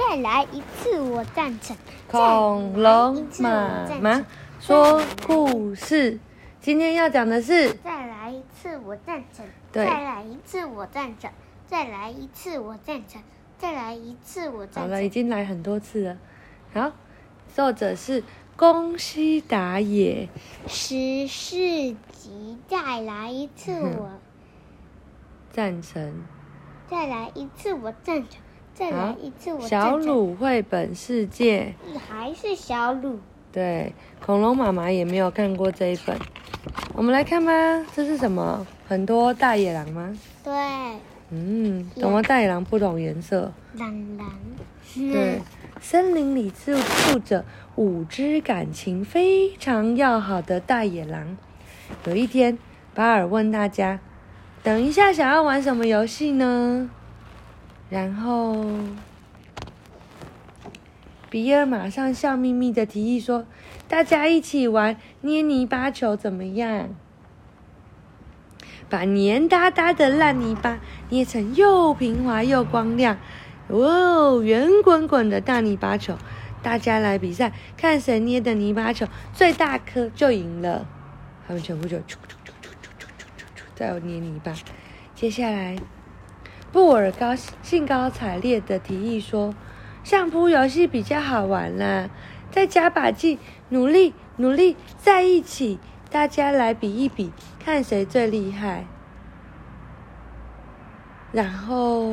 [0.00, 1.76] 再来一次，我赞成。
[2.08, 4.26] 恐龙妈妈
[4.58, 6.18] 说故事，
[6.58, 7.74] 今天要讲的是。
[7.74, 9.46] 再来一次，我赞成。
[9.70, 9.84] 对。
[9.84, 11.30] 再来一次，我赞成。
[11.66, 13.22] 再来一次，我赞成。
[13.58, 14.82] 再来一次，我赞成。
[14.84, 16.16] 好了，已经来很多次了。
[16.72, 16.92] 好，
[17.54, 18.24] 作者是
[18.56, 20.30] 宫西达也。
[20.66, 24.08] 十四集，再来一次，我
[25.52, 26.24] 赞成。
[26.88, 28.40] 再来一次，我赞成。
[28.80, 31.74] 再来一次，我小鲁绘本世界。
[32.08, 33.18] 还是小鲁。
[33.52, 33.92] 对，
[34.24, 36.16] 恐龙妈妈也没有看过这一本。
[36.94, 37.52] 我们来看吧，
[37.94, 38.66] 这是什么？
[38.88, 40.18] 很多大野狼吗？
[40.42, 40.54] 对。
[41.28, 43.52] 嗯，怎么大野狼不同颜色？
[43.74, 44.26] 蓝蓝。
[44.94, 45.42] 对，
[45.78, 47.44] 森林里住住着
[47.76, 51.36] 五只感情非常要好的大野狼。
[52.06, 52.58] 有一天，
[52.94, 54.00] 巴尔问大家
[54.64, 56.88] ：“等一下，想要玩什么游戏呢？”
[57.90, 58.64] 然后
[61.28, 63.44] 比尔马上笑眯眯的提议说
[63.88, 66.88] 大家一起玩捏泥巴球怎么样？
[68.88, 73.18] 把黏哒哒的烂泥巴捏成又平滑又光亮。
[73.68, 76.16] 哦圆滚滚的大泥巴球
[76.60, 80.88] 大家来比赛看谁捏的泥巴球最大颗就赢了。
[81.46, 84.52] 他们全部就啾啾啾啾啾啾啾啾啾再捏泥巴
[85.14, 85.76] 接下来
[86.72, 89.52] 布尔高兴高采烈地提议说
[90.04, 92.08] ：“相扑游戏比较好玩啦，
[92.52, 93.38] 再加把劲，
[93.70, 98.86] 努力努力在一起，大家来比一比，看谁最厉害。”
[101.32, 102.08] 然后，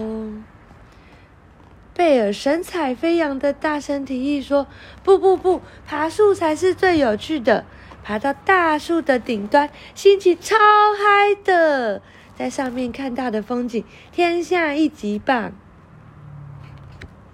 [1.93, 4.65] 贝尔神采飞扬地大声提议说
[5.03, 7.63] ：“不不不，爬树才是最有趣的，
[8.03, 12.01] 爬到大树的顶端，心情超嗨的。”
[12.37, 15.53] 在上面看到的风景，天下一级棒。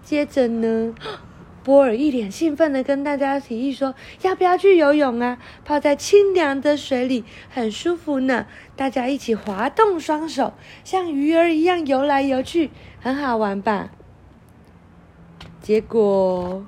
[0.01, 0.95] 接着呢，
[1.61, 5.37] 波尔一脸兴奋的跟大家提议说：“要不要去游泳啊？
[5.65, 8.45] 泡在清凉的水里，很舒服呢。
[8.77, 10.53] 大家一起滑动双手，
[10.85, 13.91] 像鱼儿一样游来游去，很好玩吧？”
[15.61, 16.65] 结果，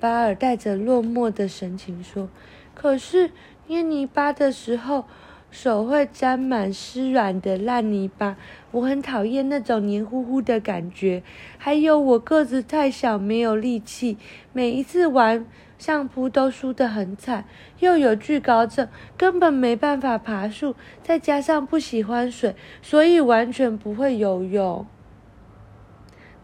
[0.00, 2.30] 巴尔带着落寞的神情说
[2.74, 3.32] ：“可是
[3.66, 5.04] 捏泥巴的时候。”
[5.50, 8.36] 手会沾满湿软的烂泥巴，
[8.70, 11.22] 我很讨厌那种黏糊糊的感觉。
[11.58, 14.16] 还有我个子太小，没有力气，
[14.52, 15.44] 每一次玩
[15.76, 17.44] 相扑都输得很惨，
[17.80, 24.86] 又有惧高症，根本没办法爬树，再加上不喜欢水，所以完全不会游泳。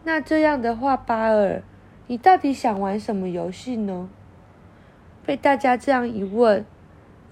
[0.03, 1.63] 那这样的话，巴尔，
[2.09, 4.09] 你到底想玩什么游戏呢？
[5.25, 6.65] 被大家这样一问。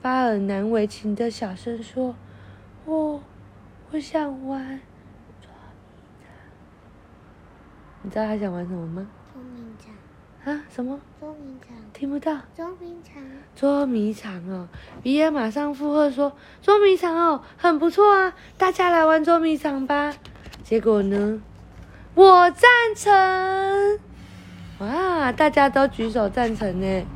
[0.05, 2.15] 巴尔难为情的小声说
[2.85, 3.23] ：“我，
[3.91, 4.79] 我想玩
[5.41, 6.29] 捉迷藏。
[8.03, 9.07] 你知道他想玩什么吗？
[9.33, 10.55] 捉迷藏。
[10.55, 10.63] 啊？
[10.69, 11.01] 什么？
[11.19, 11.75] 捉迷藏。
[11.95, 12.39] 听不到。
[12.55, 13.23] 捉迷藏。
[13.57, 14.69] 捉迷藏哦！
[15.03, 18.35] 比尔马上附和说：“捉迷藏哦，很不错啊！
[18.59, 20.13] 大家来玩捉迷藏吧。”
[20.63, 21.41] 结果呢？
[22.15, 23.99] 我赞成！
[24.81, 27.07] 哇，大家都举手赞成呢。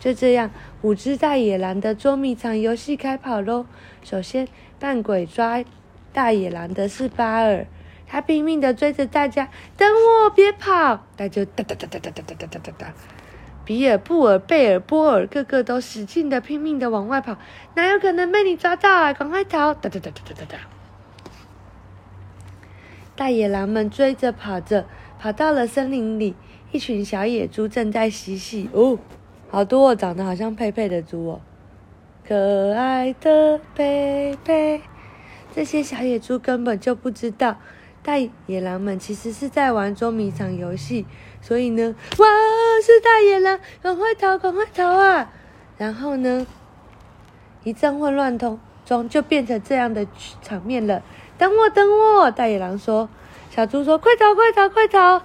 [0.00, 0.50] 就这样。
[0.80, 3.66] 五只大野狼的捉迷藏游戏开跑喽！
[4.04, 4.46] 首先
[4.78, 5.64] 扮鬼抓
[6.12, 7.66] 大野狼的是巴尔，
[8.06, 11.04] 他拼命的追着大家，等我，别跑！
[11.16, 12.94] 他就哒哒哒哒哒哒哒哒哒哒。
[13.64, 17.36] 比尔、布尔、贝尔、波尔，个个都使劲的拼命的往外跑，
[17.74, 19.12] 哪有可能被你抓到啊？
[19.12, 19.74] 赶快逃！
[19.74, 20.58] 哒哒哒哒哒哒哒。
[23.16, 24.86] 大野狼们追着跑着，
[25.18, 26.36] 跑到了森林里，
[26.70, 28.96] 一群小野猪正在嬉戏哦。
[29.50, 31.40] 好多哦，长得好像佩佩的猪哦，
[32.26, 34.82] 可爱的佩佩。
[35.54, 37.56] 这些小野猪根本就不知道，
[38.02, 41.06] 大野狼们其实是在玩捉迷藏游戏。
[41.40, 42.26] 所以呢，哇，
[42.84, 45.32] 是大野狼，赶快逃，赶快逃啊！
[45.78, 46.46] 然后呢，
[47.64, 50.06] 一阵混乱中，中就变成这样的
[50.42, 51.02] 场面了。
[51.38, 52.30] 等我，等我！
[52.30, 53.08] 大野狼说。
[53.50, 55.22] 小猪说：“快逃，快逃，快逃！”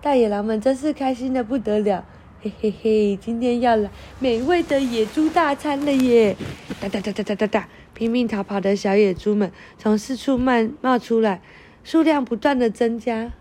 [0.00, 2.04] 大野狼们真是开心的不得了。
[2.44, 6.36] 嘿嘿嘿，今天要来美味的野猪大餐了耶！
[6.78, 11.40] 哒哒哒哒哒哒哒，拼命逃跑的小野猪们从四处冒冒出来，
[11.84, 13.32] 数量不断的增加。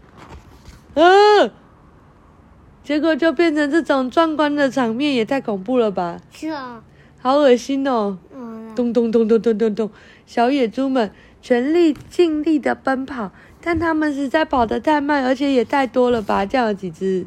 [0.94, 1.04] 啊！
[2.82, 6.22] 结果就变成这种壮观的场面，也太恐怖了吧！
[6.32, 6.82] 是啊，
[7.20, 8.18] 好恶心哦！
[8.34, 9.92] 嗯，咚咚咚咚咚咚咚，
[10.26, 11.12] 小野猪们
[11.42, 16.46] 全力尽力的奔跑，但他们实在跑得太慢，而且也太多了吧？
[16.46, 17.26] 这样有几只？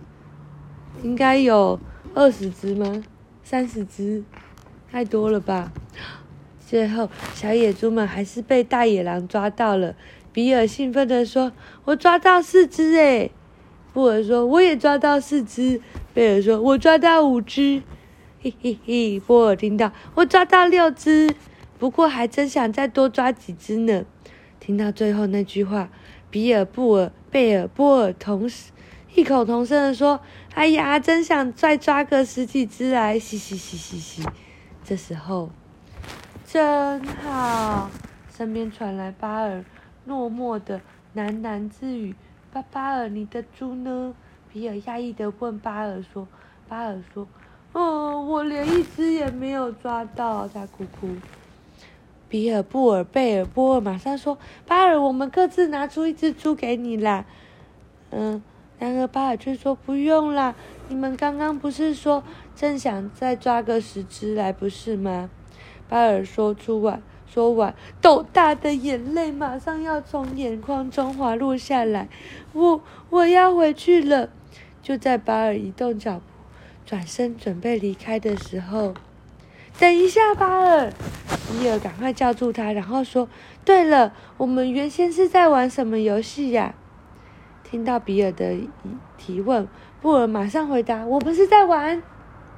[1.03, 1.79] 应该有
[2.15, 3.03] 二十只吗？
[3.43, 4.25] 三十只，
[4.91, 5.73] 太多了吧？
[6.67, 9.95] 最后，小野猪们还是被大野狼抓到了。
[10.33, 11.53] 比尔兴奋地说
[11.87, 13.31] ：“我抓到四只诶！”
[13.95, 15.81] 布尔说：“我也抓到四只。”
[16.13, 17.83] 贝尔说：“我抓到五只。”
[18.43, 21.33] 嘿嘿嘿，波尔听到：“我抓到六只。”
[21.79, 24.05] 不过还真想再多抓几只呢。
[24.59, 25.89] 听到最后那句话，
[26.31, 28.73] 比尔、布尔、贝尔、波尔同时
[29.17, 30.21] 异口同声的说
[30.53, 34.23] ：“哎呀，真想再抓个十几只来！”嘻嘻嘻嘻嘻。
[34.85, 35.49] 这时候，
[36.45, 37.91] 真好，
[38.31, 39.65] 身边传来巴尔。
[40.05, 40.83] 落寞的
[41.17, 42.15] 喃喃自语
[42.53, 44.15] ：“巴巴尔，你的猪呢？”
[44.53, 46.29] 比尔讶异的问巴尔说
[46.69, 47.27] ：“巴尔说，
[47.73, 51.09] 哦，我连一只也没有抓到。”他哭哭。
[52.29, 54.37] 比尔、布尔、贝尔、波尔马上说
[54.69, 57.25] ：“巴尔，我们各自拿出一只猪给你啦。”
[58.13, 58.43] 嗯，
[58.79, 60.55] 然而巴尔却说：“不用啦，
[60.89, 62.23] 你们刚刚不是说
[62.55, 65.31] 正想再抓个十只来，不是吗？”
[65.89, 67.03] 巴尔说出完。
[67.29, 72.09] 说完，豆大的眼泪马上要从眼眶中滑落下来。
[72.55, 72.81] 我
[73.11, 74.31] 我要回去了。
[74.81, 76.23] 就在巴尔移动脚步，
[76.87, 78.95] 转身准备离开的时候，
[79.79, 80.93] 等一下，巴尔！
[81.61, 83.29] 伊尔赶快叫住他，然后说
[83.67, 86.75] ：“对了，我们原先是在玩什么游戏呀？”
[87.69, 88.57] 听到比尔的
[89.19, 89.67] 提问，
[90.01, 92.01] 布尔马上回答：“我不是在玩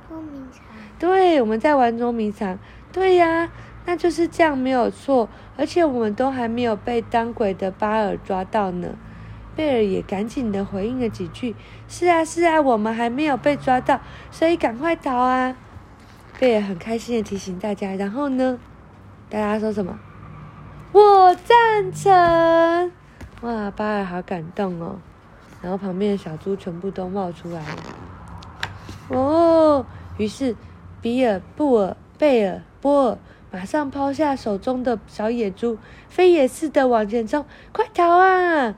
[0.08, 0.62] 捉迷藏。”
[1.00, 2.58] 对，我们在玩捉迷藏。
[2.92, 3.48] 对呀。
[3.86, 5.30] 那就是这样，没有错。
[5.56, 8.88] 而且我们都还没有被当鬼的巴尔抓到呢。
[9.56, 11.56] 贝尔也赶紧的回应了几句
[11.88, 13.98] ：“是啊，是啊，我们还没有被抓到，
[14.30, 15.56] 所以赶快逃啊！”
[16.38, 17.94] 贝尔很开心的提醒大家。
[17.94, 18.58] 然后呢，
[19.30, 19.98] 大家说什么？
[20.92, 22.92] 我赞成！
[23.42, 24.98] 哇，巴尔好感动哦。
[25.62, 27.76] 然后旁边的小猪全部都冒出来了。
[29.10, 29.86] 哦，
[30.16, 30.54] 于是
[31.00, 33.18] 比尔、布尔、贝尔、波尔。
[33.50, 35.78] 马上抛下手中的小野猪，
[36.10, 38.74] 飞也似的往前冲，快逃啊！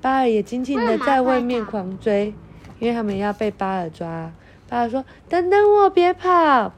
[0.00, 2.34] 巴尔也紧紧的在外面狂追，
[2.80, 4.32] 因为他们要被巴尔抓。
[4.68, 6.72] 巴尔说：“等等我，别跑！”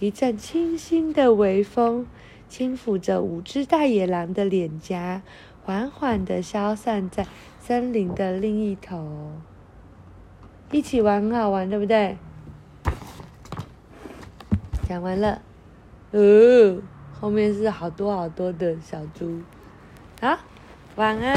[0.00, 2.06] 一阵清新的微风
[2.48, 5.20] 轻抚着五只大野狼的脸颊，
[5.64, 7.26] 缓缓的消散在
[7.60, 9.32] 森林的另一头。
[10.70, 12.16] 一起玩很好玩，对不对？
[14.88, 15.40] 讲完了。
[16.10, 16.82] 哦，
[17.20, 19.40] 后面是好多好多的小猪，
[20.20, 20.38] 好，
[20.96, 21.34] 晚安。